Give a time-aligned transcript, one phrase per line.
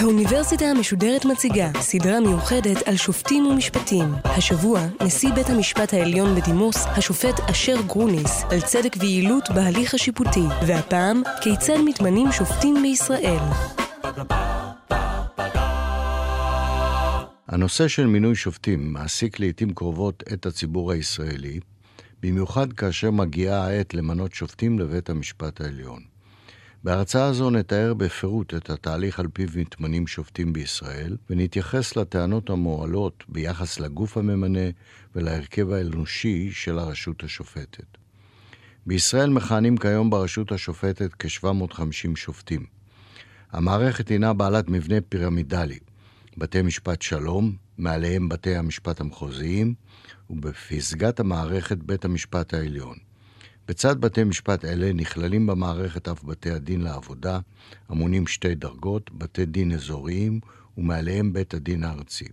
[0.00, 4.14] האוניברסיטה המשודרת מציגה סדרה מיוחדת על שופטים ומשפטים.
[4.24, 11.22] השבוע, נשיא בית המשפט העליון בדימוס, השופט אשר גרוניס, על צדק ויעילות בהליך השיפוטי, והפעם,
[11.40, 13.44] כיצד מתמנים שופטים בישראל.
[17.48, 21.60] הנושא של מינוי שופטים מעסיק לעיתים קרובות את הציבור הישראלי,
[22.22, 26.02] במיוחד כאשר מגיעה העת למנות שופטים לבית המשפט העליון.
[26.84, 33.80] בהרצאה הזו נתאר בפירוט את התהליך על פיו מתמנים שופטים בישראל, ונתייחס לטענות המועלות ביחס
[33.80, 34.70] לגוף הממנה
[35.14, 37.98] ולהרכב האנושי של הרשות השופטת.
[38.86, 42.66] בישראל מכהנים כיום ברשות השופטת כ-750 שופטים.
[43.52, 45.78] המערכת הינה בעלת מבנה פירמידלי,
[46.36, 49.74] בתי משפט שלום, מעליהם בתי המשפט המחוזיים,
[50.30, 52.96] ובפסגת המערכת בית המשפט העליון.
[53.68, 57.38] בצד בתי משפט אלה נכללים במערכת אף בתי הדין לעבודה,
[57.88, 60.40] המונים שתי דרגות, בתי דין אזוריים,
[60.78, 62.24] ומעליהם בית הדין הארצי.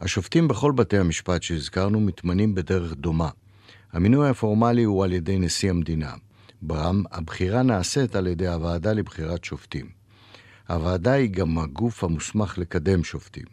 [0.00, 3.30] השופטים בכל בתי המשפט שהזכרנו מתמנים בדרך דומה.
[3.92, 6.14] המינוי הפורמלי הוא על ידי נשיא המדינה.
[6.62, 9.97] ברם, הבחירה נעשית על ידי הוועדה לבחירת שופטים.
[10.68, 13.44] הוועדה היא גם הגוף המוסמך לקדם שופטים.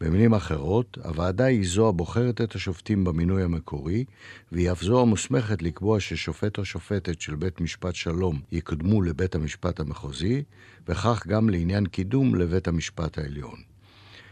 [0.00, 4.04] במילים אחרות, הוועדה היא זו הבוחרת את השופטים במינוי המקורי,
[4.52, 9.80] והיא אף זו המוסמכת לקבוע ששופט או שופטת של בית משפט שלום יקודמו לבית המשפט
[9.80, 10.42] המחוזי,
[10.88, 13.56] וכך גם לעניין קידום לבית המשפט העליון.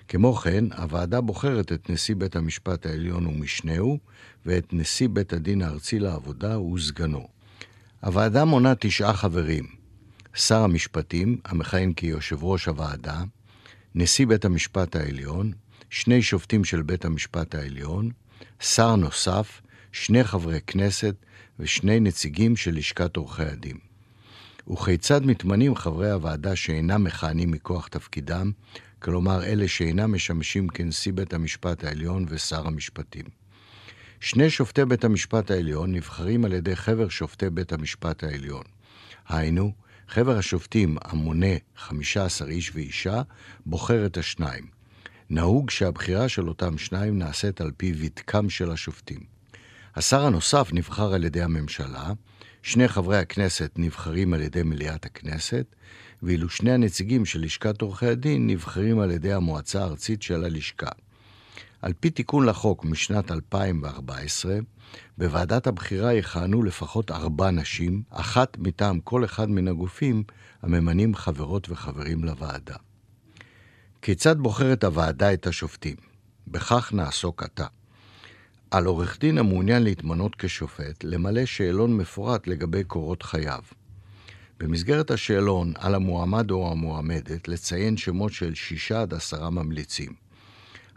[0.08, 3.98] כמו כן, הוועדה בוחרת את נשיא בית המשפט העליון ומשנהו,
[4.46, 7.28] ואת נשיא בית הדין הארצי לעבודה וסגנו.
[8.00, 9.77] הוועדה מונה תשעה חברים.
[10.38, 13.22] שר המשפטים, המכהן כיושב ראש הוועדה,
[13.94, 15.52] נשיא בית המשפט העליון,
[15.90, 18.10] שני שופטים של בית המשפט העליון,
[18.60, 19.60] שר נוסף,
[19.92, 21.14] שני חברי כנסת
[21.58, 23.76] ושני נציגים של לשכת עורכי הדין.
[24.70, 28.50] וכיצד מתמנים חברי הוועדה שאינם מכהנים מכוח תפקידם,
[28.98, 33.24] כלומר אלה שאינם משמשים כנשיא בית המשפט העליון ושר המשפטים.
[34.20, 38.64] שני שופטי בית המשפט העליון נבחרים על ידי חבר שופטי בית המשפט העליון.
[39.28, 39.72] היינו,
[40.08, 43.22] חבר השופטים, המונה 15 איש ואישה,
[43.66, 44.66] בוחר את השניים.
[45.30, 49.20] נהוג שהבחירה של אותם שניים נעשית על פי ותקם של השופטים.
[49.96, 52.12] השר הנוסף נבחר על ידי הממשלה,
[52.62, 55.74] שני חברי הכנסת נבחרים על ידי מליאת הכנסת,
[56.22, 60.90] ואילו שני הנציגים של לשכת עורכי הדין נבחרים על ידי המועצה הארצית של הלשכה.
[61.82, 64.58] על פי תיקון לחוק משנת 2014,
[65.18, 70.22] בוועדת הבחירה יכהנו לפחות ארבע נשים, אחת מטעם כל אחד מן הגופים
[70.62, 72.76] הממנים חברות וחברים לוועדה.
[74.02, 75.96] כיצד בוחרת הוועדה את השופטים?
[76.46, 77.66] בכך נעסוק עתה.
[78.70, 83.62] על עורך דין המעוניין להתמנות כשופט, למלא שאלון מפורט לגבי קורות חייו.
[84.60, 90.27] במסגרת השאלון על המועמד או המועמדת לציין שמות של שישה עד עשרה ממליצים.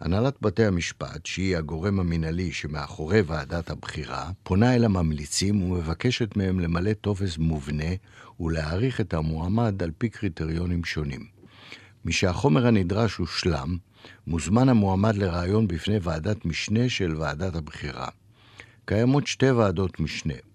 [0.01, 6.93] הנהלת בתי המשפט, שהיא הגורם המינהלי שמאחורי ועדת הבחירה, פונה אל הממליצים ומבקשת מהם למלא
[6.93, 7.93] טופס מובנה
[8.39, 11.25] ולהעריך את המועמד על פי קריטריונים שונים.
[12.05, 13.77] משהחומר הנדרש הושלם,
[14.27, 18.07] מוזמן המועמד לראיון בפני ועדת משנה של ועדת הבחירה.
[18.85, 20.50] קיימות שתי ועדות משנה.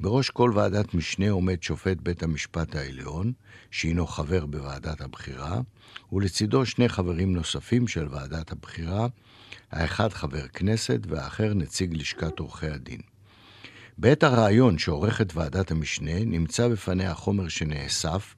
[0.00, 3.32] בראש כל ועדת משנה עומד שופט בית המשפט העליון,
[3.70, 5.60] שהינו חבר בוועדת הבחירה,
[6.12, 9.06] ולצידו שני חברים נוספים של ועדת הבחירה,
[9.70, 13.00] האחד חבר כנסת והאחר נציג לשכת עורכי הדין.
[13.98, 18.34] בעת הרעיון שעורכת ועדת המשנה, נמצא בפניה חומר שנאסף,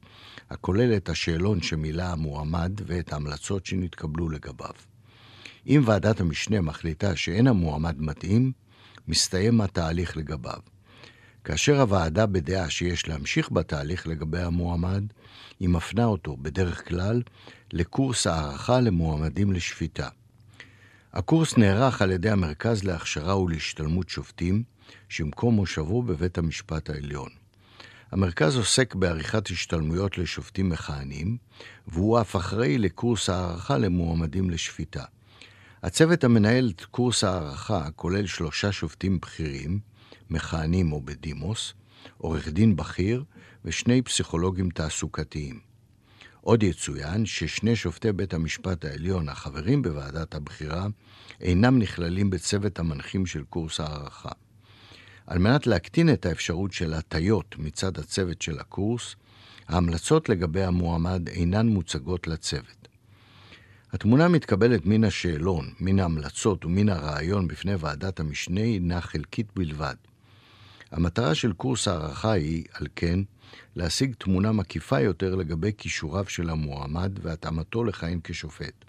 [0.50, 4.74] הכולל את השאלון שמילא המועמד ואת ההמלצות שנתקבלו לגביו.
[5.66, 8.52] אם ועדת המשנה מחליטה שאין המועמד מתאים,
[9.08, 10.71] מסתיים התהליך לגביו.
[11.44, 15.04] כאשר הוועדה בדעה שיש להמשיך בתהליך לגבי המועמד,
[15.60, 17.22] היא מפנה אותו, בדרך כלל,
[17.72, 20.08] לקורס הערכה למועמדים לשפיטה.
[21.12, 24.62] הקורס נערך על ידי המרכז להכשרה ולהשתלמות שופטים,
[25.08, 27.28] שמקום מושבו בבית המשפט העליון.
[28.12, 31.36] המרכז עוסק בעריכת השתלמויות לשופטים מכהנים,
[31.86, 35.04] והוא אף אחראי לקורס הערכה למועמדים לשפיטה.
[35.82, 39.91] הצוות המנהל את קורס הערכה כולל שלושה שופטים בכירים,
[40.32, 41.74] מכהנים או בדימוס,
[42.18, 43.24] עורך דין בכיר
[43.64, 45.60] ושני פסיכולוגים תעסוקתיים.
[46.40, 50.86] עוד יצוין ששני שופטי בית המשפט העליון החברים בוועדת הבחירה
[51.40, 54.30] אינם נכללים בצוות המנחים של קורס הערכה.
[55.26, 59.16] על מנת להקטין את האפשרות של הטיות מצד הצוות של הקורס,
[59.68, 62.88] ההמלצות לגבי המועמד אינן מוצגות לצוות.
[63.92, 69.94] התמונה מתקבלת מן השאלון, מן ההמלצות ומן הרעיון בפני ועדת המשנה הינה חלקית בלבד.
[70.92, 73.20] המטרה של קורס הערכה היא, על כן,
[73.76, 78.84] להשיג תמונה מקיפה יותר לגבי כישוריו של המועמד והתאמתו לכהן כשופט.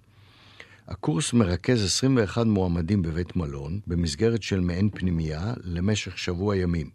[0.87, 6.89] הקורס מרכז 21 מועמדים בבית מלון, במסגרת של מעין פנימייה, למשך שבוע ימים.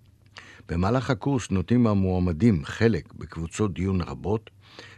[0.68, 4.50] במהלך הקורס נוטים המועמדים חלק בקבוצות דיון רבות,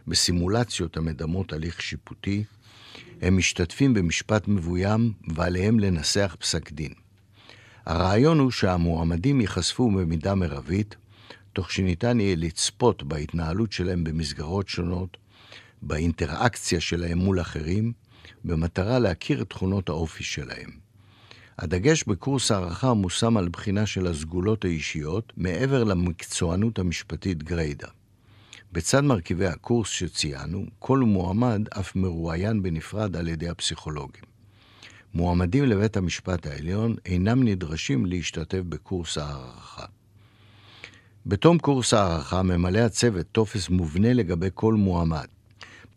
[0.07, 2.45] בסימולציות המדמות הליך שיפוטי,
[3.23, 6.93] הם משתתפים במשפט מבוים ועליהם לנסח פסק דין.
[7.87, 10.97] הרעיון הוא שהמועמדים ייחשפו במידה מרבית,
[11.53, 15.17] תוך שניתן יהיה לצפות בהתנהלות שלהם במסגרות שונות,
[15.83, 17.93] באינטראקציה שלהם מול אחרים,
[18.45, 20.71] במטרה להכיר את תכונות האופי שלהם.
[21.59, 27.89] הדגש בקורס הערכה מושם על בחינה של הסגולות האישיות מעבר למקצוענות המשפטית גריידא.
[28.73, 34.30] בצד מרכיבי הקורס שציינו, כל מועמד אף מרואיין בנפרד על ידי הפסיכולוגים.
[35.15, 39.85] מועמדים לבית המשפט העליון אינם נדרשים להשתתף בקורס הערכה.
[41.27, 45.27] בתום קורס הערכה ממלא הצוות טופס מובנה לגבי כל מועמד.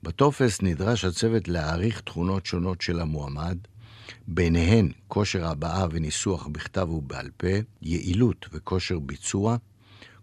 [0.04, 3.58] בטופס נדרש הצוות להעריך תכונות שונות של המועמד,
[4.28, 7.48] ביניהן כושר הבעה וניסוח בכתב ובעל פה,
[7.82, 9.58] יעילות וכושר ביצוע,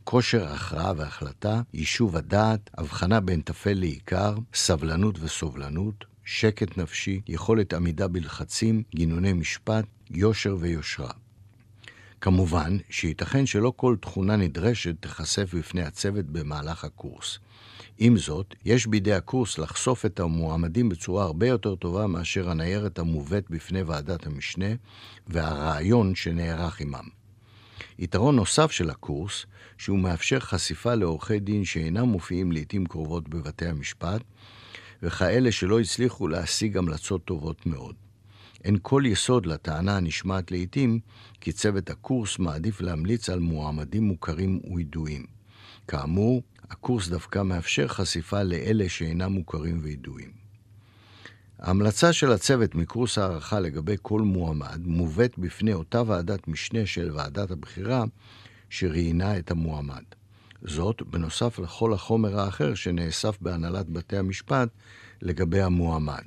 [0.05, 8.09] כושר הכרעה והחלטה, יישוב הדעת, הבחנה בין טפל לעיקר, סבלנות וסובלנות, שקט נפשי, יכולת עמידה
[8.09, 11.11] בלחצים, גינוני משפט, יושר ויושרה.
[12.21, 17.39] כמובן שייתכן שלא כל תכונה נדרשת תיחשף בפני הצוות במהלך הקורס.
[17.99, 23.51] עם זאת, יש בידי הקורס לחשוף את המועמדים בצורה הרבה יותר טובה מאשר הניירת המובאת
[23.51, 24.75] בפני ועדת המשנה
[25.27, 27.09] והרעיון שנערך עמם.
[27.99, 29.47] יתרון נוסף של הקורס,
[29.79, 34.23] שהוא מאפשר חשיפה לעורכי דין שאינם מופיעים לעתים קרובות בבתי המשפט,
[35.03, 37.95] וכאלה שלא הצליחו להשיג המלצות טובות מאוד.
[38.65, 41.01] אין כל יסוד לטענה הנשמעת לעתים
[41.41, 45.27] כי צוות הקורס מעדיף להמליץ על מועמדים מוכרים וידועים.
[45.89, 50.31] כאמור, הקורס דווקא מאפשר חשיפה לאלה שאינם מוכרים וידועים.
[51.59, 57.51] ההמלצה של הצוות מקורס הערכה לגבי כל מועמד מובאת בפני אותה ועדת משנה של ועדת
[57.51, 58.05] הבחירה
[58.71, 60.03] שראיינה את המועמד.
[60.63, 64.69] זאת בנוסף לכל החומר האחר שנאסף בהנהלת בתי המשפט
[65.23, 66.25] לגבי המועמד.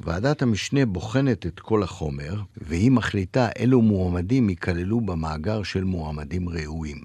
[0.00, 7.02] ועדת המשנה בוחנת את כל החומר, והיא מחליטה אילו מועמדים ייכללו במאגר של מועמדים ראויים.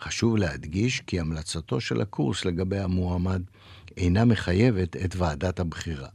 [0.00, 3.42] חשוב להדגיש כי המלצתו של הקורס לגבי המועמד
[3.96, 6.08] אינה מחייבת את ועדת הבחירה.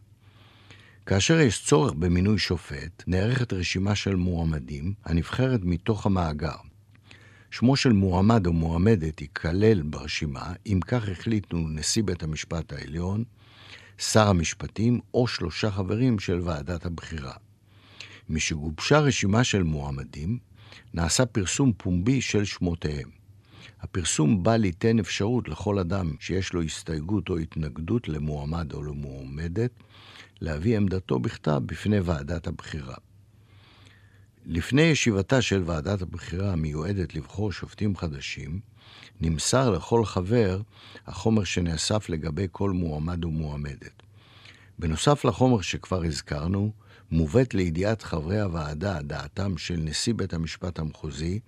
[1.06, 6.56] כאשר יש צורך במינוי שופט, נערכת רשימה של מועמדים הנבחרת מתוך המאגר.
[7.58, 13.24] שמו של מועמד או מועמדת ייכלל ברשימה, אם כך החליטו נשיא בית המשפט העליון,
[13.98, 17.34] שר המשפטים או שלושה חברים של ועדת הבחירה.
[18.30, 20.38] משגובשה רשימה של מועמדים,
[20.94, 23.10] נעשה פרסום פומבי של שמותיהם.
[23.82, 29.72] הפרסום בא ליתן אפשרות לכל אדם שיש לו הסתייגות או התנגדות למועמד או למועמדת,
[30.42, 32.96] להביא עמדתו בכתב בפני ועדת הבחירה.
[34.48, 38.60] לפני ישיבתה של ועדת הבחירה המיועדת לבחור שופטים חדשים,
[39.22, 40.62] נמסר לכל חבר
[41.08, 44.04] החומר שנאסף לגבי כל מועמד ומועמדת.
[44.80, 46.72] בנוסף לחומר שכבר הזכרנו,
[47.12, 51.40] מובאת לידיעת חברי הוועדה דעתם של נשיא בית המשפט המחוזי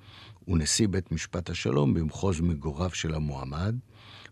[0.48, 3.76] ונשיא בית משפט השלום במחוז מגוריו של המועמד,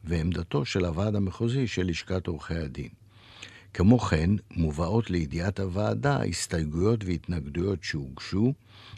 [0.04, 3.05] ועמדתו של הוועד המחוזי של לשכת עורכי הדין.
[3.78, 8.54] כמו כן, מובאות לידיעת הוועדה הסתייגויות והתנגדויות שהוגשו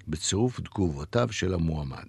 [0.08, 2.08] בצירוף תגובותיו של המועמד.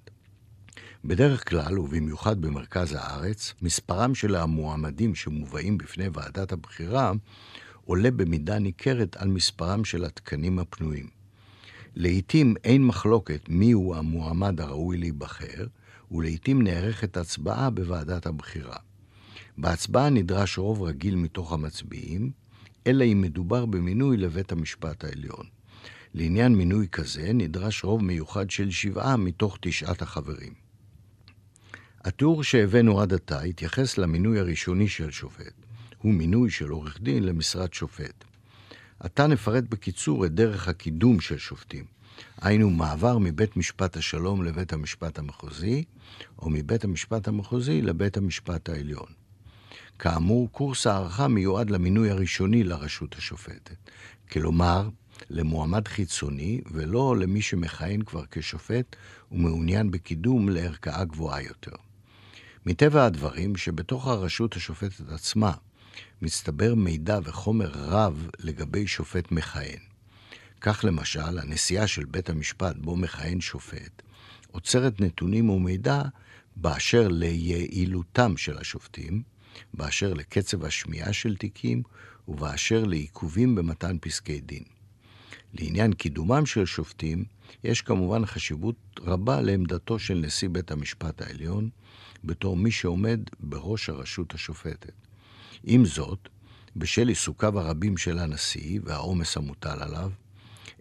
[1.05, 7.13] בדרך כלל, ובמיוחד במרכז הארץ, מספרם של המועמדים שמובאים בפני ועדת הבחירה
[7.85, 11.09] עולה במידה ניכרת על מספרם של התקנים הפנויים.
[11.95, 15.67] לעתים אין מחלוקת מיהו המועמד הראוי להיבחר,
[16.11, 18.77] ולעתים נערכת הצבעה בוועדת הבחירה.
[19.59, 22.31] בהצבעה נדרש רוב רגיל מתוך המצביעים,
[22.87, 25.47] אלא אם מדובר במינוי לבית המשפט העליון.
[26.15, 30.53] לעניין מינוי כזה נדרש רוב מיוחד של שבעה מתוך תשעת החברים.
[32.05, 35.53] התיאור שהבאנו עד עתה התייחס למינוי הראשוני של שופט.
[35.99, 38.25] הוא מינוי של עורך דין למשרת שופט.
[39.01, 41.85] עתה נפרט בקיצור את דרך הקידום של שופטים.
[42.41, 45.85] היינו מעבר מבית משפט השלום לבית המשפט המחוזי,
[46.39, 49.18] או מבית המשפט המחוזי לבית המשפט העליון.
[49.99, 53.77] כאמור, קורס הערכה מיועד למינוי הראשוני לרשות השופטת.
[54.33, 54.89] כלומר,
[55.31, 58.97] למועמד חיצוני ולא למי שמכהן כבר כשופט
[59.33, 61.77] ומעוניין בקידום לערכאה גבוהה יותר.
[62.67, 65.53] מטבע הדברים שבתוך הרשות השופטת עצמה
[66.23, 69.79] מצטבר מידע וחומר רב לגבי שופט מכהן.
[70.61, 74.03] כך למשל, הנשיאה של בית המשפט בו מכהן שופט
[74.51, 76.03] עוצרת נתונים ומידע
[76.57, 79.23] באשר ליעילותם של השופטים,
[79.75, 81.83] באשר לקצב השמיעה של תיקים
[82.29, 84.63] ובאשר לעיכובים במתן פסקי דין.
[85.55, 87.25] לעניין קידומם של שופטים,
[87.65, 91.69] יש כמובן חשיבות רבה לעמדתו של נשיא בית המשפט העליון,
[92.25, 94.93] בתור מי שעומד בראש הרשות השופטת.
[95.65, 96.29] עם זאת,
[96.77, 100.11] בשל עיסוקיו הרבים של הנשיא והעומס המוטל עליו,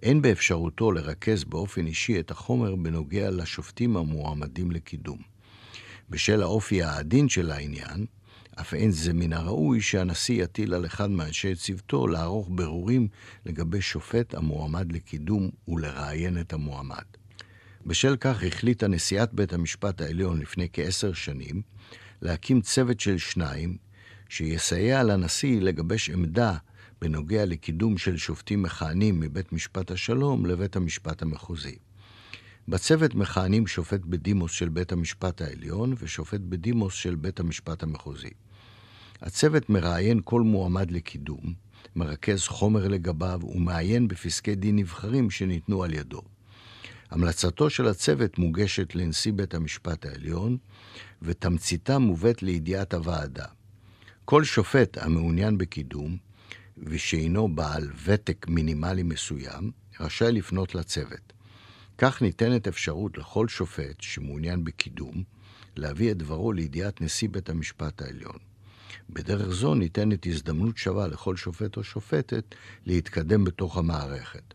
[0.04, 5.22] אין באפשרותו לרכז באופן אישי את החומר בנוגע לשופטים המועמדים לקידום.
[6.10, 8.06] בשל האופי העדין של העניין,
[8.62, 13.08] אף אין זה מן הראוי שהנשיא יטיל על אחד מאנשי צוותו לערוך ברורים
[13.46, 17.04] לגבי שופט המועמד לקידום ולראיין את המועמד.
[17.86, 21.62] בשל כך החליטה נשיאת בית המשפט העליון לפני כעשר שנים
[22.22, 23.78] להקים צוות של שניים
[24.30, 26.58] שיסייע לנשיא לגבש עמדה
[27.02, 31.76] בנוגע לקידום של שופטים מכהנים מבית משפט השלום לבית המשפט המחוזי.
[32.68, 38.30] בצוות מכהנים שופט בדימוס של בית המשפט העליון ושופט בדימוס של בית המשפט המחוזי.
[39.22, 41.54] הצוות מראיין כל מועמד לקידום,
[41.96, 46.22] מרכז חומר לגביו ומעיין בפסקי דין נבחרים שניתנו על ידו.
[47.10, 50.58] המלצתו של הצוות מוגשת לנשיא בית המשפט העליון,
[51.22, 53.46] ותמציתה מובאת לידיעת הוועדה.
[54.26, 56.18] כל שופט המעוניין בקידום,
[56.78, 61.34] ושאינו בעל ותק מינימלי מסוים, רשאי לפנות לצוות.
[61.98, 65.24] כך ניתנת אפשרות לכל שופט שמעוניין בקידום
[65.76, 68.47] להביא את דברו לידיעת נשיא בית המשפט העליון.
[69.10, 74.54] בדרך זו ניתנת הזדמנות שווה לכל שופט או שופטת להתקדם בתוך המערכת.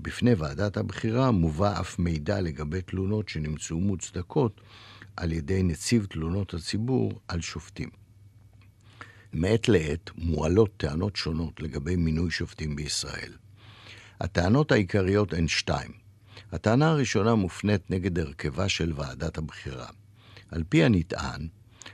[0.00, 4.60] בפני ועדת הבחירה מובא אף מידע לגבי תלונות שנמצאו מוצדקות
[5.16, 7.88] על ידי נציב תלונות הציבור על שופטים.
[9.32, 13.32] מעת לעת מועלות טענות שונות לגבי מינוי שופטים בישראל.
[14.20, 15.90] הטענות העיקריות הן שתיים.
[16.52, 19.88] הטענה הראשונה מופנית נגד הרכבה של ועדת הבחירה.
[20.50, 21.48] על פי הנטען,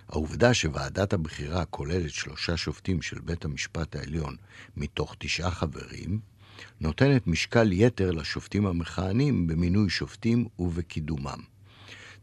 [0.08, 4.36] העובדה שוועדת הבחירה כוללת שלושה שופטים של בית המשפט העליון
[4.76, 6.20] מתוך תשעה חברים,
[6.80, 11.40] נותנת משקל יתר לשופטים המכהנים במינוי שופטים ובקידומם.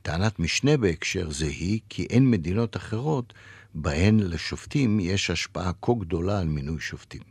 [0.01, 3.33] טענת משנה בהקשר זה היא כי אין מדינות אחרות
[3.75, 7.21] בהן לשופטים יש השפעה כה גדולה על מינוי שופטים.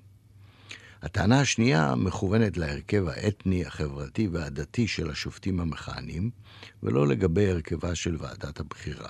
[1.03, 6.31] הטענה השנייה מכוונת להרכב האתני, החברתי והדתי של השופטים המכהנים,
[6.83, 9.09] ולא לגבי הרכבה של ועדת הבחירה.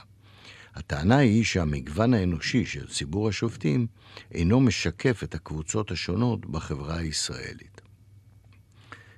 [0.75, 3.87] הטענה היא שהמגוון האנושי של ציבור השופטים
[4.33, 7.81] אינו משקף את הקבוצות השונות בחברה הישראלית.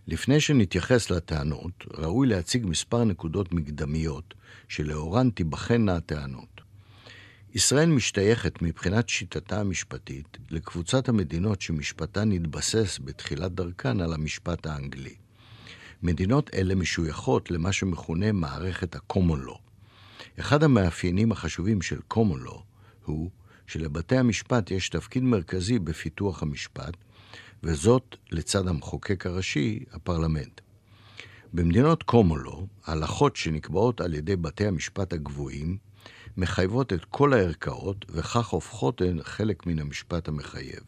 [0.06, 4.34] לפני שנתייחס לטענות, ראוי להציג מספר נקודות מקדמיות
[4.68, 6.60] שלאורן תיבחנה הטענות.
[7.54, 15.14] ישראל משתייכת מבחינת שיטתה המשפטית לקבוצת המדינות שמשפטן התבסס בתחילת דרכן על המשפט האנגלי.
[16.02, 19.65] מדינות אלה משויכות למה שמכונה מערכת ה-common law.
[20.40, 22.60] אחד המאפיינים החשובים של common law
[23.04, 23.30] הוא
[23.66, 26.96] שלבתי המשפט יש תפקיד מרכזי בפיתוח המשפט,
[27.62, 30.60] וזאת לצד המחוקק הראשי, הפרלמנט.
[31.52, 35.76] במדינות common law, הלכות שנקבעות על ידי בתי המשפט הגבוהים
[36.36, 40.82] מחייבות את כל הערכאות, וכך הופכות הן חלק מן המשפט המחייב.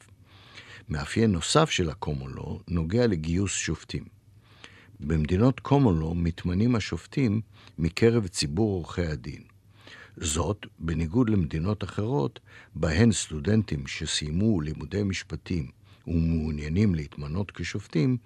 [0.88, 4.17] מאפיין נוסף של ה-common law נוגע לגיוס שופטים.
[5.00, 7.40] במדינות law מתמנים השופטים
[7.78, 9.42] מקרב ציבור עורכי הדין.
[10.16, 12.40] זאת, בניגוד למדינות אחרות,
[12.74, 15.70] בהן סטודנטים שסיימו לימודי משפטים
[16.06, 18.16] ומעוניינים להתמנות כשופטים,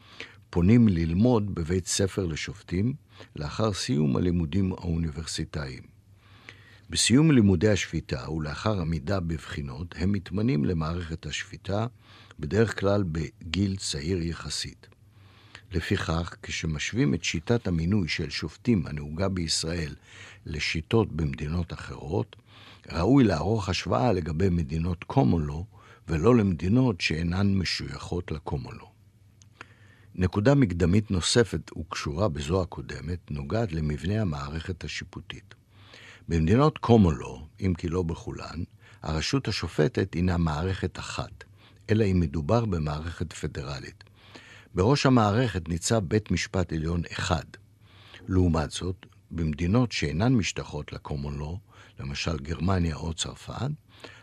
[0.50, 2.94] פונים ללמוד בבית ספר לשופטים
[3.36, 5.82] לאחר סיום הלימודים האוניברסיטאיים.
[6.90, 11.86] בסיום לימודי השפיטה ולאחר עמידה בבחינות, הם מתמנים למערכת השפיטה,
[12.40, 14.91] בדרך כלל בגיל צעיר יחסית.
[15.74, 19.94] לפיכך, כשמשווים את שיטת המינוי של שופטים הנהוגה בישראל
[20.46, 22.36] לשיטות במדינות אחרות,
[22.92, 25.66] ראוי לערוך השוואה לגבי מדינות קומולו
[26.08, 28.92] ולא למדינות שאינן משויכות לקומולו.
[30.14, 35.54] נקודה מקדמית נוספת וקשורה בזו הקודמת נוגעת למבנה המערכת השיפוטית.
[36.28, 38.62] במדינות קומולו, אם כי לא בכולן,
[39.02, 41.44] הרשות השופטת הינה מערכת אחת,
[41.90, 44.04] אלא אם מדובר במערכת פדרלית.
[44.74, 47.44] בראש המערכת ניצב בית משפט עליון אחד.
[48.28, 51.58] לעומת זאת, במדינות שאינן משתחות לקומולו,
[52.00, 53.70] למשל גרמניה או צרפת,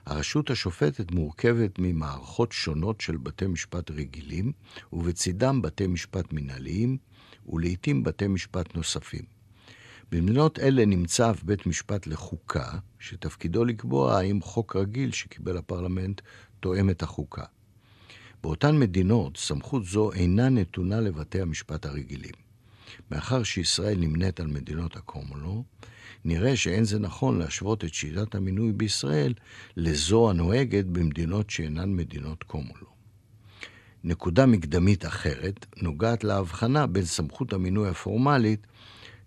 [0.05, 4.51] הרשות השופטת מורכבת ממערכות שונות של בתי משפט רגילים,
[4.93, 6.97] ובצידם בתי משפט מנהליים,
[7.47, 9.23] ולעיתים בתי משפט נוספים.
[10.11, 16.21] במדינות אלה נמצא אף בית משפט לחוקה, שתפקידו לקבוע האם חוק רגיל שקיבל הפרלמנט
[16.59, 17.43] תואם את החוקה.
[18.43, 22.33] באותן מדינות סמכות זו אינה נתונה לבתי המשפט הרגילים.
[23.11, 25.63] מאחר שישראל נמנית על מדינות הקומונו,
[26.25, 29.33] נראה שאין זה נכון להשוות את שיטת המינוי בישראל
[29.77, 32.89] לזו הנוהגת במדינות שאינן מדינות קומונו.
[34.03, 38.67] נקודה מקדמית אחרת נוגעת להבחנה בין סמכות המינוי הפורמלית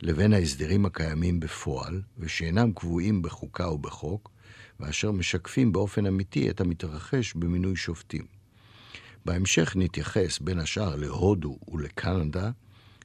[0.02, 4.30] לבין ההסדרים הקיימים בפועל, ושאינם קבועים בחוקה או בחוק,
[4.80, 8.41] ואשר משקפים באופן אמיתי את המתרחש במינוי שופטים.
[9.24, 12.50] בהמשך נתייחס בין השאר להודו ולקנדה,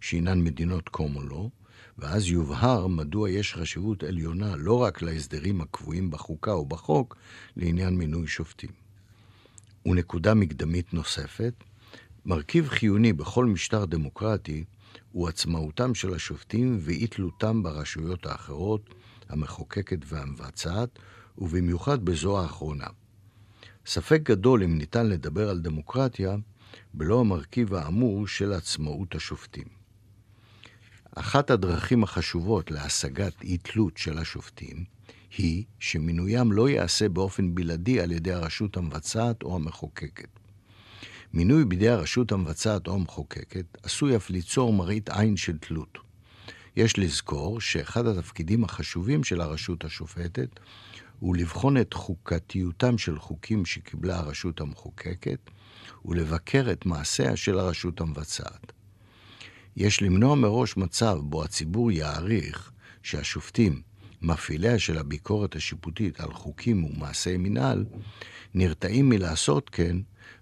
[0.02, 1.50] שהינן מדינות קומולו,
[1.98, 7.16] ואז יובהר מדוע יש חשיבות עליונה לא רק להסדרים הקבועים בחוקה או בחוק
[7.58, 8.70] לעניין מינוי שופטים.
[9.86, 11.54] ונקודה מקדמית נוספת,
[12.26, 14.64] מרכיב חיוני בכל משטר דמוקרטי
[15.12, 18.94] הוא עצמאותם של השופטים ואי תלותם ברשויות האחרות,
[19.30, 21.00] המחוקקת והמבצעת,
[21.38, 22.88] ובמיוחד בזו האחרונה.
[23.90, 26.36] ספק גדול אם ניתן לדבר על דמוקרטיה
[26.94, 29.68] בלא המרכיב האמור של עצמאות השופטים.
[31.16, 34.84] אחת הדרכים החשובות להשגת אי-תלות של השופטים
[35.38, 40.40] היא שמינוים לא ייעשה באופן בלעדי על ידי הרשות המבצעת או המחוקקת.
[41.34, 45.98] מינוי בידי הרשות המבצעת או המחוקקת עשוי אף ליצור מראית עין של תלות.
[46.76, 50.50] יש לזכור שאחד התפקידים החשובים של הרשות השופטת
[51.20, 55.40] הוא לבחון את חוקתיותם של חוקים שקיבלה הרשות המחוקקת
[56.06, 58.72] ולבקר את מעשיה של הרשות המבצעת.
[59.76, 62.72] יש למנוע מראש מצב בו הציבור יעריך
[63.04, 63.82] שהשופטים,
[64.22, 67.86] מפעיליה של הביקורת השיפוטית על חוקים ומעשי מינהל,
[68.54, 69.98] נרתעים מלעשות כן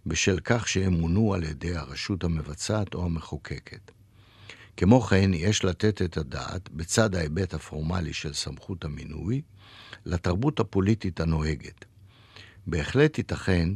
[0.05, 3.91] בשל כך שהם מונו על ידי הרשות המבצעת או המחוקקת.
[4.77, 9.41] כמו כן, יש לתת את הדעת, בצד ההיבט הפורמלי של סמכות המינוי,
[10.06, 11.86] לתרבות הפוליטית הנוהגת.
[12.68, 13.70] בהחלט ייתכן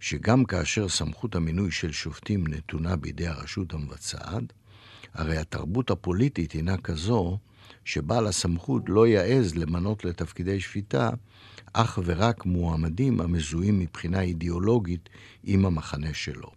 [0.00, 4.52] שגם כאשר סמכות המינוי של שופטים נתונה בידי הרשות המבצעת,
[5.14, 7.38] הרי התרבות הפוליטית הינה כזו
[7.84, 11.10] שבעל הסמכות לא יעז למנות לתפקידי שפיטה
[11.72, 15.08] אך ורק מועמדים המזוהים מבחינה אידיאולוגית
[15.44, 16.50] עם המחנה שלו.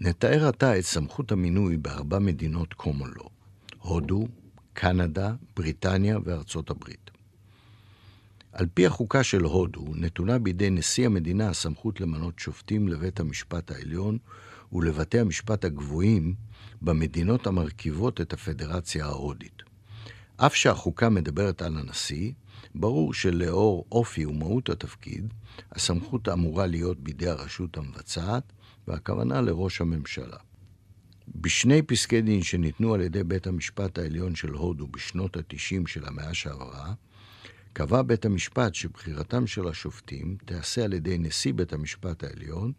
[0.00, 3.28] נתאר עתה את סמכות המינוי בארבע מדינות קומולו,
[3.78, 4.28] הודו,
[4.72, 7.10] קנדה, בריטניה וארצות הברית.
[8.56, 14.18] על פי החוקה של הודו, נתונה בידי נשיא המדינה הסמכות למנות שופטים לבית המשפט העליון
[14.72, 16.34] ולבתי המשפט הגבוהים
[16.82, 19.62] במדינות המרכיבות את הפדרציה ההודית.
[20.36, 22.32] אף שהחוקה מדברת על הנשיא,
[22.74, 25.34] ברור שלאור אופי ומהות התפקיד,
[25.72, 28.52] הסמכות אמורה להיות בידי הרשות המבצעת,
[28.88, 30.36] והכוונה לראש הממשלה.
[31.28, 36.34] בשני פסקי דין שניתנו על ידי בית המשפט העליון של הודו בשנות ה-90 של המאה
[36.34, 36.94] שעברה,
[37.76, 42.72] קבע בית המשפט שבחירתם של השופטים תיעשה על ידי נשיא בית המשפט העליון,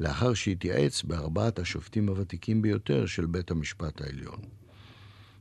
[0.00, 4.40] לאחר שהתייעץ בארבעת השופטים הוותיקים ביותר של בית המשפט העליון.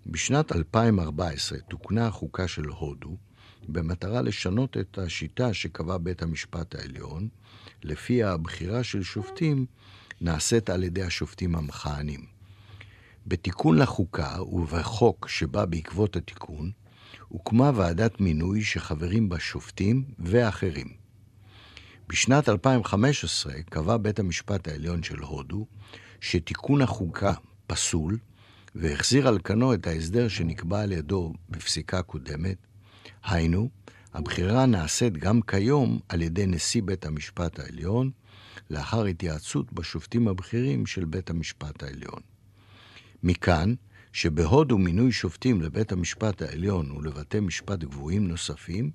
[0.07, 3.17] בשנת 2014 תוקנה החוקה של הודו
[3.67, 7.27] במטרה לשנות את השיטה שקבע בית המשפט העליון,
[7.83, 9.65] לפיה הבחירה של שופטים
[10.21, 12.25] נעשית על ידי השופטים המכהנים.
[13.27, 16.71] בתיקון לחוקה ובחוק שבא בעקבות התיקון,
[17.27, 20.87] הוקמה ועדת מינוי שחברים בה שופטים ואחרים.
[22.09, 25.65] בשנת 2015 קבע בית המשפט העליון של הודו
[26.21, 27.33] שתיקון החוקה
[27.67, 28.17] פסול
[28.75, 32.57] והחזיר על כנו את ההסדר שנקבע על ידו בפסיקה קודמת,
[33.23, 33.69] היינו,
[34.13, 38.11] הבחירה נעשית גם כיום על ידי נשיא בית המשפט העליון,
[38.69, 42.19] לאחר התייעצות בשופטים הבכירים של בית המשפט העליון.
[43.23, 43.73] מכאן,
[44.15, 48.91] שבהודו מינוי שופטים לבית המשפט העליון ולבתי משפט גבוהים נוספים,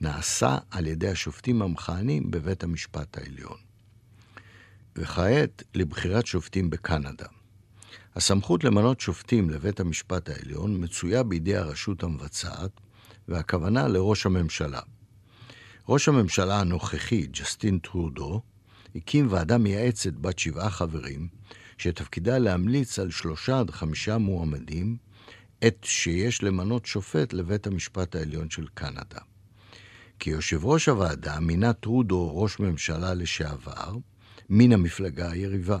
[0.00, 3.56] נעשה על ידי השופטים המכהנים בבית המשפט העליון.
[4.96, 7.26] וכעת לבחירת שופטים בקנדה.
[8.14, 12.70] הסמכות למנות שופטים לבית המשפט העליון מצויה בידי הרשות המבצעת,
[13.28, 14.80] והכוונה לראש הממשלה.
[15.88, 18.42] ראש הממשלה הנוכחי, ג'סטין טרודו,
[18.94, 21.28] הקים ועדה מייעצת בת שבעה חברים,
[21.78, 24.96] שתפקידה להמליץ על שלושה עד חמישה מועמדים,
[25.60, 29.20] עת שיש למנות שופט לבית המשפט העליון של קנדה.
[30.18, 33.96] כיושב ראש הוועדה מינה טרודו ראש ממשלה לשעבר,
[34.48, 35.78] מן המפלגה היריבה.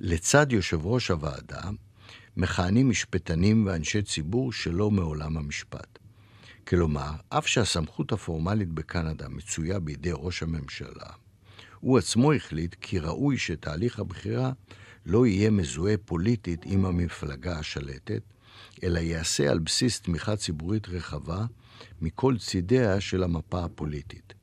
[0.00, 1.62] לצד יושב ראש הוועדה,
[2.36, 5.98] מכהנים משפטנים ואנשי ציבור שלא מעולם המשפט.
[6.68, 11.10] כלומר, אף שהסמכות הפורמלית בקנדה מצויה בידי ראש הממשלה,
[11.82, 14.52] הוא עצמו החליט כי ראוי שתהליך הבחירה
[15.06, 18.22] לא יהיה מזוהה פוליטית עם המפלגה השלטת,
[18.82, 21.44] אלא ייעשה על בסיס תמיכה ציבורית רחבה
[22.00, 24.34] מכל צידיה של המפה הפוליטית.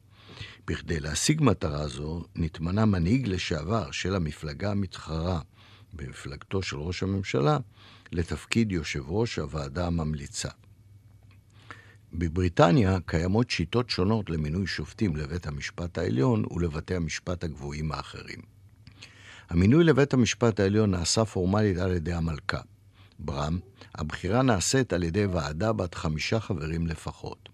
[0.68, 5.42] בכדי להשיג מטרה זו, נתמנה מנהיג לשעבר של המפלגה המתחרה
[5.94, 7.58] במפלגתו של ראש הממשלה
[8.12, 10.50] לתפקיד יושב ראש הוועדה הממליצה.
[12.14, 18.40] בבריטניה קיימות שיטות שונות למינוי שופטים לבית המשפט העליון ולבתי המשפט הגבוהים האחרים.
[19.50, 22.62] המינוי לבית המשפט העליון נעשה פורמלית על ידי המלכה.
[23.20, 23.60] ברם,
[23.96, 27.50] הבחירה נעשית על ידי ועדה בת חמישה חברים לפחות.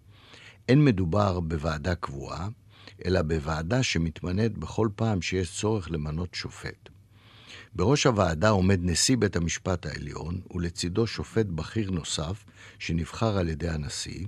[0.69, 2.47] אין מדובר בוועדה קבועה,
[3.05, 6.89] אלא בוועדה שמתמנית בכל פעם שיש צורך למנות שופט.
[7.75, 12.45] בראש הוועדה עומד נשיא בית המשפט העליון, ולצידו שופט בכיר נוסף,
[12.79, 14.25] שנבחר על ידי הנשיא,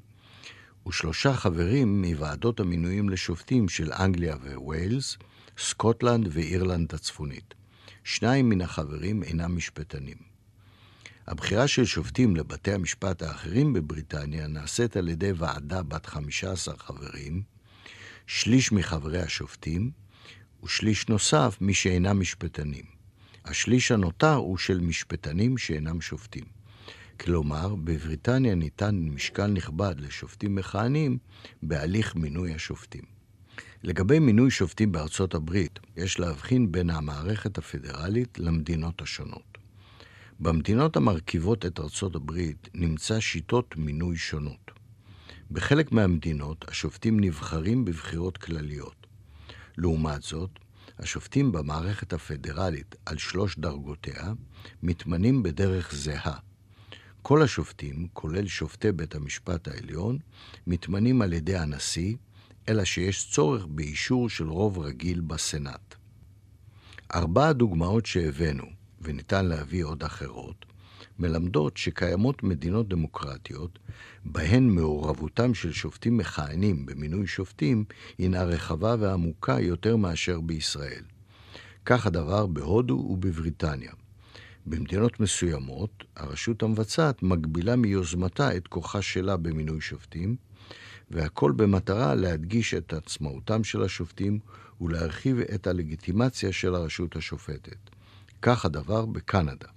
[0.88, 5.18] ושלושה חברים מוועדות המינויים לשופטים של אנגליה וויילס,
[5.58, 7.54] סקוטלנד ואירלנד הצפונית.
[8.04, 10.18] שניים מן החברים אינם משפטנים.
[11.28, 17.42] הבחירה של שופטים לבתי המשפט האחרים בבריטניה נעשית על ידי ועדה בת 15 חברים,
[18.28, 19.92] שליש מחברי השופטים,
[20.64, 22.86] ושליש נוסף מי שאינם משפטנים.
[23.46, 26.57] השליש הנותר הוא של משפטנים שאינם שופטים.
[27.20, 31.18] כלומר, בבריטניה ניתן משקל נכבד לשופטים מכהנים
[31.64, 33.04] בהליך מינוי השופטים.
[33.84, 39.58] לגבי מינוי שופטים בארצות הברית, יש להבחין בין המערכת הפדרלית למדינות השונות.
[40.40, 44.72] במדינות המרכיבות את ארצות הברית נמצא שיטות מינוי שונות.
[45.52, 49.08] בחלק מהמדינות השופטים נבחרים בבחירות כלליות.
[49.78, 50.50] לעומת זאת,
[51.00, 54.34] השופטים במערכת הפדרלית על שלוש דרגותיה
[54.84, 56.47] מתמנים בדרך זהה.
[57.28, 60.18] כל השופטים, כולל שופטי בית המשפט העליון,
[60.68, 62.16] מתמנים על ידי הנשיא,
[62.70, 65.96] אלא שיש צורך באישור של רוב רגיל בסנאט.
[67.16, 68.66] ארבע הדוגמאות שהבאנו,
[69.02, 70.66] וניתן להביא עוד אחרות,
[71.20, 73.80] מלמדות שקיימות מדינות דמוקרטיות,
[74.26, 77.86] בהן מעורבותם של שופטים מכהנים במינוי שופטים
[78.18, 81.04] הינה רחבה ועמוקה יותר מאשר בישראל.
[81.86, 83.92] כך הדבר בהודו ובבריטניה.
[84.70, 90.36] במדינות מסוימות, הרשות המבצעת מגבילה מיוזמתה את כוחה שלה במינוי שופטים,
[91.12, 94.40] והכל במטרה להדגיש את עצמאותם של השופטים
[94.82, 97.78] ולהרחיב את הלגיטימציה של הרשות השופטת.
[98.42, 99.68] כך הדבר בקנדה.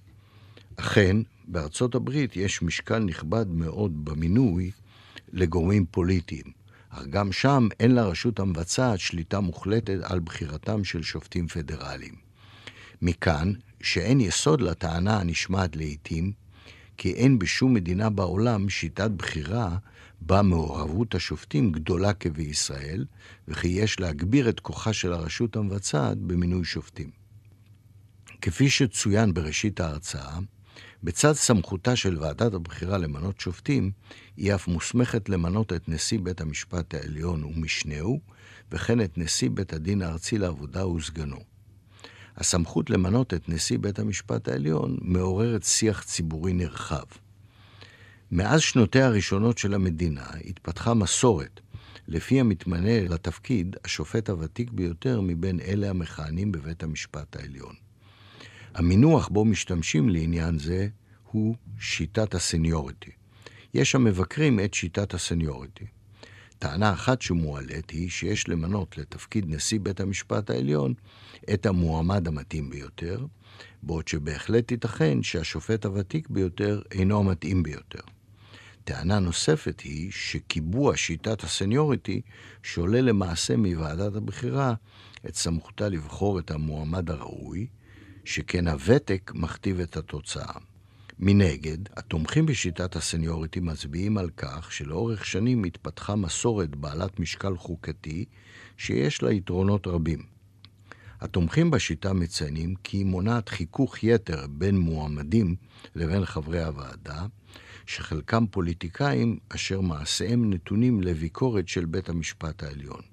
[0.76, 1.16] אכן,
[1.48, 4.70] בארצות הברית יש משקל נכבד מאוד במינוי
[5.32, 6.44] לגורמים פוליטיים,
[6.90, 12.14] אך גם שם אין לרשות המבצעת שליטה מוחלטת על בחירתם של שופטים פדרליים.
[13.02, 16.32] מכאן שאין יסוד לטענה הנשמעת לעיתים,
[16.96, 19.76] כי אין בשום מדינה בעולם שיטת בחירה
[20.20, 23.04] בה מעורבות השופטים גדולה כבישראל,
[23.48, 27.10] וכי יש להגביר את כוחה של הרשות המבצעת במינוי שופטים.
[28.40, 30.38] כפי שצוין בראשית ההרצאה,
[31.02, 33.90] בצד סמכותה של ועדת הבחירה למנות שופטים,
[34.36, 38.20] היא אף מוסמכת למנות את נשיא בית המשפט העליון ומשנהו,
[38.72, 41.49] וכן את נשיא בית הדין הארצי לעבודה וסגנו.
[42.40, 47.04] הסמכות למנות את נשיא בית המשפט העליון מעוררת שיח ציבורי נרחב.
[48.32, 51.60] מאז שנותיה הראשונות של המדינה התפתחה מסורת
[52.08, 57.74] לפי המתמנה לתפקיד השופט הוותיק ביותר מבין אלה המכהנים בבית המשפט העליון.
[58.74, 60.88] המינוח בו משתמשים לעניין זה
[61.30, 63.10] הוא שיטת הסניוריטי.
[63.74, 65.84] יש המבקרים את שיטת הסניוריטי.
[66.60, 70.94] טענה אחת שמועלית היא שיש למנות לתפקיד נשיא בית המשפט העליון
[71.54, 73.26] את המועמד המתאים ביותר,
[73.82, 78.00] בעוד שבהחלט ייתכן שהשופט הוותיק ביותר אינו המתאים ביותר.
[78.84, 82.20] טענה נוספת היא שקיבוע שיטת הסניוריטי
[82.62, 84.74] שולל למעשה מוועדת הבחירה
[85.26, 87.66] את סמכותה לבחור את המועמד הראוי,
[88.24, 90.69] שכן הוותק מכתיב את התוצאה.
[91.22, 98.24] מנגד, התומכים בשיטת הסניוריטי מצביעים על כך שלאורך שנים התפתחה מסורת בעלת משקל חוקתי
[98.76, 100.22] שיש לה יתרונות רבים.
[101.20, 105.56] התומכים בשיטה מציינים כי היא מונעת חיכוך יתר בין מועמדים
[105.94, 107.26] לבין חברי הוועדה,
[107.86, 113.09] שחלקם פוליטיקאים אשר מעשיהם נתונים לביקורת של בית המשפט העליון.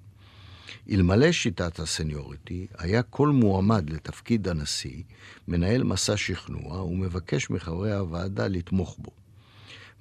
[0.91, 5.03] אלמלא שיטת הסניוריטי, היה כל מועמד לתפקיד הנשיא
[5.47, 9.11] מנהל מסע שכנוע ומבקש מחברי הוועדה לתמוך בו.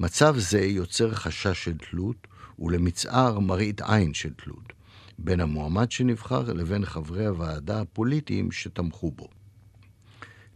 [0.01, 2.27] מצב זה יוצר חשש של תלות
[2.59, 4.73] ולמצער מראית עין של תלות
[5.19, 9.29] בין המועמד שנבחר לבין חברי הוועדה הפוליטיים שתמכו בו.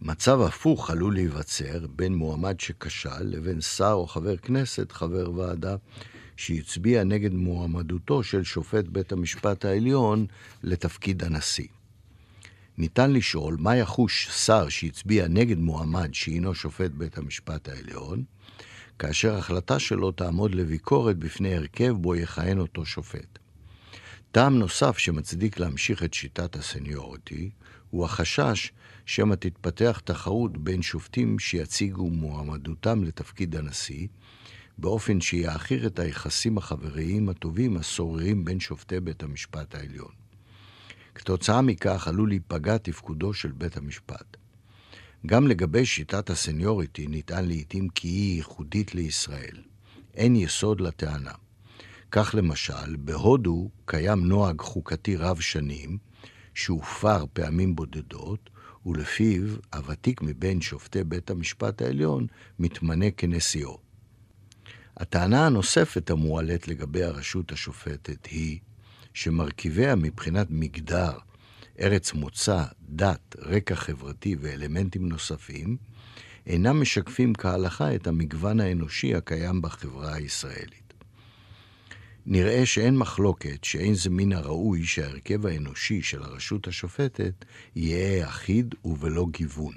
[0.03, 5.77] מצב הפוך עלול להיווצר בין מועמד שכשל לבין שר או חבר כנסת, חבר ועדה,
[6.41, 10.27] שהצביע נגד מועמדותו של שופט בית המשפט העליון
[10.63, 11.67] לתפקיד הנשיא.
[12.79, 18.25] ניתן לשאול מה יחוש שר שהצביע נגד מועמד שהינו שופט בית המשפט העליון,
[18.99, 23.39] כאשר החלטה שלו תעמוד לביקורת בפני הרכב בו יכהן אותו שופט.
[24.33, 27.51] טעם נוסף שמצדיק להמשיך את שיטת הסניוריטי
[27.91, 28.73] הוא החשש
[29.07, 34.07] שמא תתפתח תחרות בין שופטים שיציגו מועמדותם לתפקיד הנשיא,
[34.81, 40.13] באופן שיעכיר את היחסים החבריים הטובים השוררים בין שופטי בית המשפט העליון.
[41.15, 44.37] כתוצאה מכך עלול להיפגע תפקודו של בית המשפט.
[45.27, 49.57] גם לגבי שיטת הסניוריטי נטען לעיתים כי היא ייחודית לישראל.
[50.15, 51.35] אין יסוד לטענה.
[52.11, 55.99] כך למשל, בהודו קיים נוהג חוקתי רב שנים,
[56.55, 58.51] שהופר פעמים בודדות,
[58.87, 59.43] ולפיו
[59.75, 62.27] הוותיק מבין שופטי בית המשפט העליון
[62.59, 63.90] מתמנה כנשיאו.
[64.97, 68.59] הטענה הנוספת המועלית לגבי הרשות השופטת היא
[69.15, 71.13] שמרכיביה מבחינת מגדר,
[71.81, 75.77] ארץ מוצא, דת, רקע חברתי ואלמנטים נוספים,
[76.47, 80.81] אינם משקפים כהלכה את המגוון האנושי הקיים בחברה הישראלית.
[82.27, 87.45] נראה שאין מחלוקת שאין זה מן הראוי שההרכב האנושי של הרשות השופטת
[87.77, 89.75] יהיה אחיד ובלא גיוון.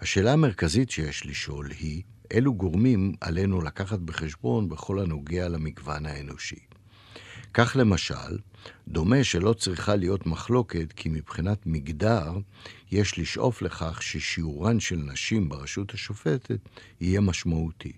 [0.00, 6.58] השאלה המרכזית שיש לשאול היא, אילו גורמים עלינו לקחת בחשבון בכל הנוגע למגוון האנושי.
[7.54, 8.38] כך למשל,
[8.88, 12.32] דומה שלא צריכה להיות מחלוקת כי מבחינת מגדר
[12.90, 16.58] יש לשאוף לכך ששיעורן של נשים ברשות השופטת
[17.00, 17.92] יהיה משמעותי.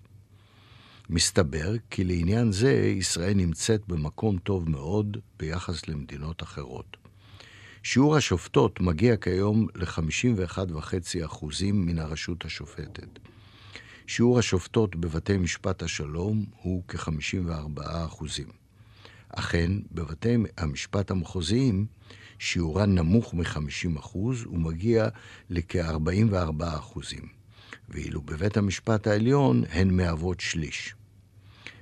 [1.09, 6.97] מסתבר כי לעניין זה ישראל נמצאת במקום טוב מאוד ביחס למדינות אחרות.
[7.83, 13.19] שיעור השופטות מגיע כיום ל-51.5% מן הרשות השופטת.
[14.07, 18.25] שיעור השופטות בבתי משפט השלום הוא כ-54%.
[19.29, 21.85] אכן, בבתי המשפט המחוזיים
[22.39, 24.17] שיעורן נמוך מ-50%
[24.51, 25.07] ומגיע
[25.49, 26.63] לכ-44%,
[27.89, 30.95] ואילו בבית המשפט העליון הן מהוות שליש.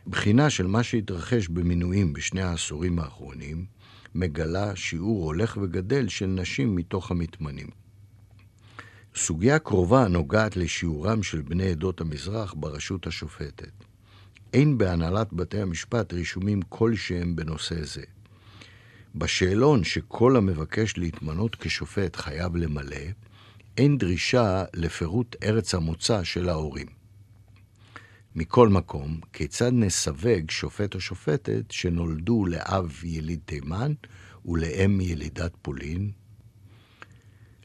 [0.07, 3.65] בחינה של מה שהתרחש במינויים בשני העשורים האחרונים
[4.15, 7.80] מגלה שיעור הולך וגדל של נשים מתוך המתמנים.
[9.15, 13.71] סוגיה קרובה נוגעת לשיעורם של בני עדות המזרח ברשות השופטת.
[14.53, 18.03] אין בהנהלת בתי המשפט רישומים כלשהם בנושא זה.
[19.15, 23.05] בשאלון שכל המבקש להתמנות כשופט חייב למלא,
[23.77, 26.87] אין דרישה לפירוט ארץ המוצא של ההורים.
[28.35, 33.93] מכל מקום, כיצד נסווג שופט או שופטת שנולדו לאב יליד תימן
[34.45, 36.11] ולאם ילידת פולין?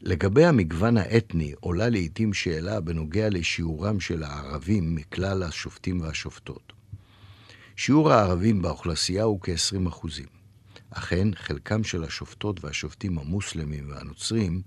[0.07, 6.73] לגבי המגוון האתני עולה לעיתים שאלה בנוגע לשיעורם של הערבים מכלל השופטים והשופטות.
[7.75, 10.25] שיעור הערבים באוכלוסייה הוא כ-20 אחוזים.
[10.89, 14.61] אכן, חלקם של השופטות והשופטים המוסלמים והנוצרים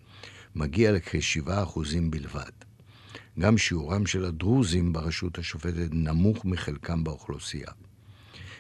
[0.55, 2.53] מגיע לכ-7 אחוזים בלבד.
[3.39, 7.71] גם שיעורם של הדרוזים ברשות השופטת נמוך מחלקם באוכלוסייה.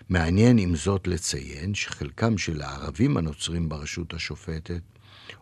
[0.08, 4.82] מעניין עם זאת לציין שחלקם של הערבים הנוצרים ברשות השופטת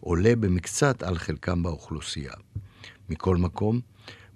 [0.01, 2.33] עולה במקצת על חלקם באוכלוסייה.
[3.09, 3.81] מכל מקום,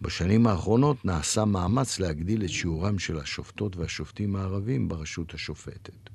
[0.02, 6.10] בשנים האחרונות נעשה מאמץ להגדיל את שיעורם של השופטות והשופטים הערבים ברשות השופטת.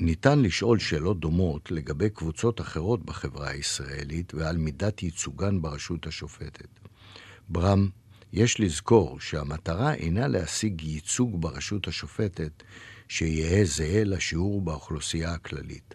[0.00, 6.68] ניתן לשאול שאלות דומות לגבי קבוצות אחרות בחברה הישראלית ועל מידת ייצוגן ברשות השופטת.
[7.48, 7.88] ברם,
[8.32, 12.62] יש לזכור שהמטרה אינה להשיג ייצוג ברשות השופטת
[13.08, 15.94] שיהא זהה לשיעור באוכלוסייה הכללית.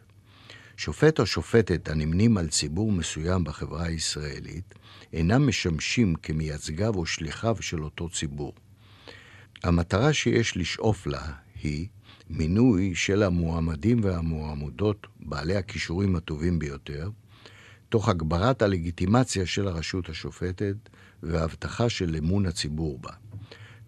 [0.83, 4.73] שופט או שופטת הנמנים על ציבור מסוים בחברה הישראלית
[5.13, 8.53] אינם משמשים כמייצגיו או שליחיו של אותו ציבור.
[9.63, 11.31] המטרה שיש לשאוף לה
[11.63, 11.87] היא
[12.29, 17.09] מינוי של המועמדים והמועמדות בעלי הכישורים הטובים ביותר,
[17.89, 20.75] תוך הגברת הלגיטימציה של הרשות השופטת
[21.23, 23.11] והבטחה של אמון הציבור בה.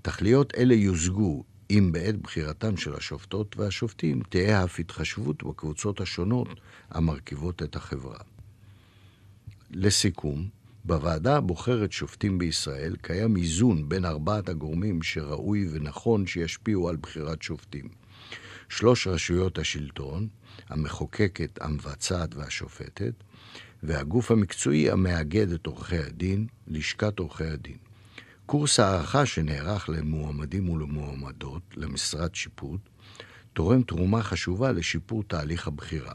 [0.01, 1.43] תכליות אלה יושגו
[1.77, 6.47] אם בעת בחירתם של השופטות והשופטים תהא אף התחשבות בקבוצות השונות
[6.89, 8.17] המרכיבות את החברה.
[9.71, 10.49] לסיכום,
[10.86, 17.89] בוועדה הבוחרת שופטים בישראל קיים איזון בין ארבעת הגורמים שראוי ונכון שישפיעו על בחירת שופטים.
[18.69, 20.27] שלוש רשויות השלטון,
[20.69, 23.13] המחוקקת, המבצעת והשופטת,
[23.83, 27.77] והגוף המקצועי המאגד את עורכי הדין, לשכת עורכי הדין.
[28.45, 32.82] קורס הערכה שנערך למועמדים ולמועמדות למשרת שיפוט
[33.53, 36.13] תורם תרומה חשובה לשיפור תהליך הבחירה.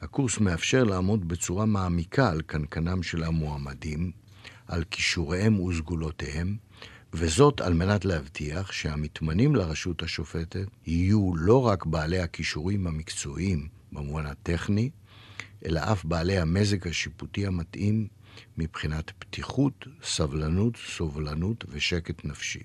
[0.00, 4.12] הקורס מאפשר לעמוד בצורה מעמיקה על קנקנם של המועמדים,
[4.68, 6.56] על כישוריהם וסגולותיהם,
[7.12, 14.90] וזאת על מנת להבטיח שהמתמנים לרשות השופטת יהיו לא רק בעלי הכישורים המקצועיים במובן הטכני,
[15.64, 18.06] אלא אף בעלי המזג השיפוטי המתאים
[18.56, 22.62] מבחינת פתיחות, סבלנות, סובלנות ושקט נפשי.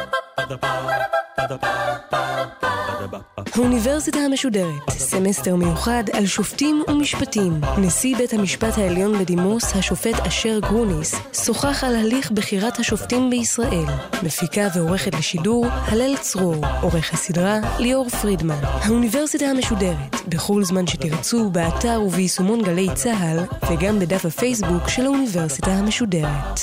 [3.55, 7.61] האוניברסיטה המשודרת, סמסטר מיוחד על שופטים ומשפטים.
[7.77, 13.85] נשיא בית המשפט העליון בדימוס, השופט אשר גרוניס, שוחח על הליך בחירת השופטים בישראל.
[14.23, 16.65] מפיקה ועורכת לשידור, הלל צרור.
[16.81, 18.59] עורך הסדרה, ליאור פרידמן.
[18.63, 23.39] האוניברסיטה המשודרת, בכל זמן שתרצו, באתר וביישומון גלי צה"ל,
[23.71, 26.59] וגם בדף הפייסבוק של האוניברסיטה המשודרת.